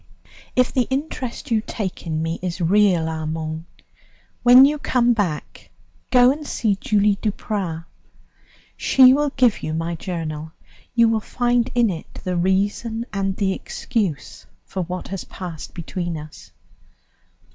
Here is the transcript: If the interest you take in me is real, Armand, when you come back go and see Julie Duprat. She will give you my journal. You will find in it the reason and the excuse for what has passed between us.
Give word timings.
If 0.55 0.73
the 0.73 0.87
interest 0.89 1.51
you 1.51 1.61
take 1.63 2.07
in 2.07 2.23
me 2.23 2.39
is 2.41 2.59
real, 2.59 3.07
Armand, 3.07 3.65
when 4.41 4.65
you 4.65 4.79
come 4.79 5.13
back 5.13 5.69
go 6.09 6.31
and 6.31 6.47
see 6.47 6.75
Julie 6.81 7.19
Duprat. 7.21 7.83
She 8.75 9.13
will 9.13 9.29
give 9.37 9.61
you 9.61 9.75
my 9.75 9.93
journal. 9.93 10.53
You 10.95 11.07
will 11.07 11.19
find 11.19 11.69
in 11.75 11.91
it 11.91 12.15
the 12.23 12.35
reason 12.35 13.05
and 13.13 13.35
the 13.35 13.53
excuse 13.53 14.47
for 14.65 14.81
what 14.81 15.09
has 15.09 15.23
passed 15.25 15.75
between 15.75 16.17
us. 16.17 16.51